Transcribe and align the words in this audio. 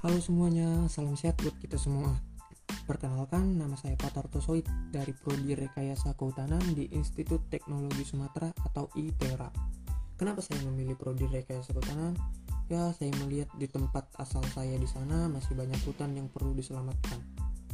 Halo 0.00 0.16
semuanya, 0.16 0.88
salam 0.88 1.12
sehat 1.12 1.36
buat 1.44 1.52
kita 1.60 1.76
semua. 1.76 2.16
Perkenalkan, 2.88 3.60
nama 3.60 3.76
saya 3.76 4.00
Patar 4.00 4.32
Tosoid 4.32 4.64
dari 4.88 5.12
Prodi 5.12 5.52
Rekayasa 5.52 6.16
Kehutanan 6.16 6.72
di 6.72 6.88
Institut 6.96 7.44
Teknologi 7.52 8.08
Sumatera 8.08 8.48
atau 8.64 8.88
ITERA. 8.96 9.52
Kenapa 10.16 10.40
saya 10.40 10.64
memilih 10.64 10.96
Prodi 10.96 11.28
Rekayasa 11.28 11.76
Kehutanan? 11.76 12.16
Ya, 12.72 12.96
saya 12.96 13.12
melihat 13.20 13.52
di 13.60 13.68
tempat 13.68 14.08
asal 14.16 14.40
saya 14.56 14.72
di 14.80 14.88
sana 14.88 15.28
masih 15.28 15.52
banyak 15.52 15.76
hutan 15.84 16.16
yang 16.16 16.32
perlu 16.32 16.56
diselamatkan. 16.56 17.20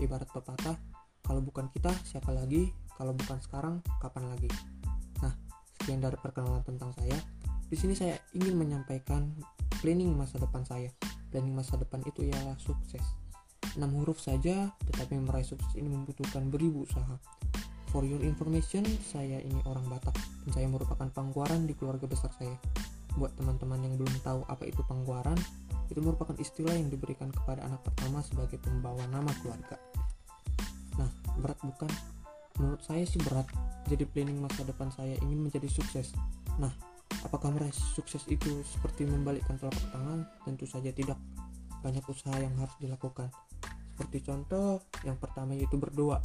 Ibarat 0.00 0.32
pepatah, 0.32 0.80
kalau 1.28 1.44
bukan 1.44 1.68
kita, 1.76 1.92
siapa 2.08 2.32
lagi? 2.32 2.72
Kalau 2.96 3.12
bukan 3.12 3.36
sekarang, 3.44 3.84
kapan 4.00 4.32
lagi? 4.32 4.48
Nah, 5.20 5.36
sekian 5.76 6.00
dari 6.00 6.16
perkenalan 6.16 6.64
tentang 6.64 6.88
saya. 6.96 7.20
Di 7.68 7.76
sini 7.76 7.92
saya 7.92 8.16
ingin 8.32 8.56
menyampaikan 8.56 9.28
planning 9.84 10.16
masa 10.16 10.40
depan 10.40 10.64
saya. 10.64 10.88
Planning 11.34 11.58
masa 11.58 11.74
depan 11.74 11.98
itu 12.06 12.22
ialah 12.30 12.54
sukses. 12.62 13.02
6 13.74 13.82
huruf 13.90 14.22
saja, 14.22 14.70
tetapi 14.86 15.18
meraih 15.18 15.42
sukses 15.42 15.66
ini 15.74 15.90
membutuhkan 15.90 16.46
beribu 16.46 16.86
usaha. 16.86 17.18
For 17.90 18.06
your 18.06 18.22
information, 18.22 18.86
saya 19.02 19.42
ini 19.42 19.58
orang 19.66 19.82
Batak 19.90 20.14
dan 20.14 20.50
saya 20.54 20.70
merupakan 20.70 21.10
pangguaran 21.10 21.66
di 21.66 21.74
keluarga 21.74 22.06
besar 22.06 22.30
saya. 22.38 22.54
Buat 23.18 23.34
teman-teman 23.34 23.82
yang 23.82 23.98
belum 23.98 24.14
tahu 24.22 24.46
apa 24.46 24.62
itu 24.62 24.78
pangguaran, 24.86 25.34
itu 25.90 25.98
merupakan 25.98 26.38
istilah 26.38 26.78
yang 26.78 26.86
diberikan 26.86 27.34
kepada 27.34 27.66
anak 27.66 27.82
pertama 27.82 28.22
sebagai 28.22 28.62
pembawa 28.62 29.02
nama 29.10 29.34
keluarga. 29.42 29.74
Nah, 31.02 31.10
berat 31.42 31.58
bukan? 31.66 31.90
Menurut 32.62 32.82
saya 32.86 33.02
sih 33.02 33.18
berat. 33.18 33.50
Jadi 33.90 34.06
planning 34.06 34.38
masa 34.38 34.62
depan 34.62 34.94
saya 34.94 35.18
ingin 35.18 35.50
menjadi 35.50 35.66
sukses. 35.66 36.14
Nah, 36.62 36.93
apakah 37.24 37.50
meraih 37.50 37.72
sukses 37.72 38.22
itu 38.28 38.62
seperti 38.62 39.08
membalikkan 39.08 39.56
telapak 39.56 39.82
tangan? 39.90 40.28
Tentu 40.44 40.68
saja 40.68 40.92
tidak. 40.92 41.18
Banyak 41.80 42.04
usaha 42.06 42.36
yang 42.38 42.54
harus 42.60 42.76
dilakukan. 42.78 43.32
Seperti 43.96 44.22
contoh, 44.26 44.84
yang 45.02 45.16
pertama 45.18 45.56
yaitu 45.56 45.80
berdoa. 45.80 46.20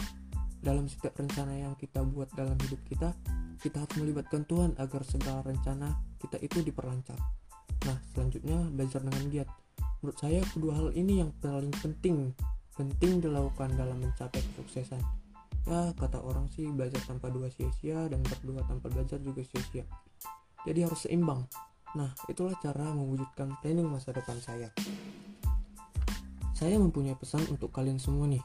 Dalam 0.60 0.92
setiap 0.92 1.16
rencana 1.16 1.56
yang 1.56 1.74
kita 1.80 2.04
buat 2.04 2.28
dalam 2.36 2.60
hidup 2.68 2.82
kita, 2.86 3.16
kita 3.60 3.84
harus 3.84 3.96
melibatkan 4.00 4.44
Tuhan 4.44 4.76
agar 4.80 5.04
segala 5.08 5.40
rencana 5.44 5.96
kita 6.20 6.40
itu 6.44 6.64
diperlancar. 6.64 7.16
Nah, 7.88 7.98
selanjutnya 8.12 8.60
belajar 8.72 9.00
dengan 9.04 9.24
giat. 9.32 9.50
Menurut 10.00 10.18
saya 10.20 10.40
kedua 10.52 10.74
hal 10.76 10.90
ini 10.96 11.24
yang 11.24 11.32
paling 11.40 11.72
penting, 11.80 12.32
penting 12.76 13.20
dilakukan 13.24 13.76
dalam 13.76 14.00
mencapai 14.00 14.40
kesuksesan. 14.40 15.00
Ya, 15.68 15.92
kata 15.96 16.24
orang 16.24 16.48
sih 16.56 16.72
belajar 16.72 17.04
tanpa 17.04 17.28
dua 17.28 17.52
sia-sia 17.52 18.08
dan 18.08 18.24
berdua 18.24 18.64
tanpa 18.64 18.88
belajar 18.88 19.20
juga 19.20 19.44
sia-sia. 19.44 19.84
Jadi 20.68 20.80
harus 20.84 21.08
seimbang. 21.08 21.48
Nah, 21.96 22.14
itulah 22.30 22.54
cara 22.62 22.92
mewujudkan 22.94 23.58
planning 23.64 23.90
masa 23.90 24.14
depan 24.14 24.38
saya. 24.44 24.70
Saya 26.54 26.76
mempunyai 26.76 27.16
pesan 27.16 27.48
untuk 27.48 27.72
kalian 27.72 27.98
semua 27.98 28.28
nih. 28.28 28.44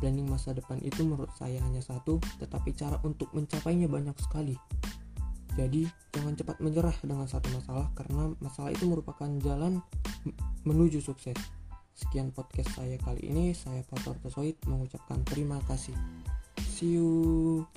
Planning 0.00 0.26
masa 0.26 0.56
depan 0.56 0.80
itu 0.82 1.04
menurut 1.04 1.30
saya 1.36 1.60
hanya 1.62 1.84
satu, 1.84 2.18
tetapi 2.40 2.74
cara 2.74 2.98
untuk 3.06 3.30
mencapainya 3.36 3.86
banyak 3.86 4.16
sekali. 4.18 4.56
Jadi, 5.52 5.84
jangan 6.16 6.32
cepat 6.32 6.56
menyerah 6.64 6.96
dengan 7.04 7.28
satu 7.28 7.52
masalah 7.52 7.92
karena 7.92 8.32
masalah 8.40 8.72
itu 8.72 8.88
merupakan 8.88 9.28
jalan 9.44 9.84
menuju 10.64 11.04
sukses. 11.04 11.36
Sekian 11.92 12.32
podcast 12.32 12.72
saya 12.72 12.96
kali 12.96 13.28
ini, 13.28 13.52
saya 13.52 13.84
Pator 13.84 14.16
Tosoid 14.24 14.56
mengucapkan 14.64 15.20
terima 15.28 15.60
kasih. 15.68 15.94
See 16.72 16.96
you. 16.96 17.68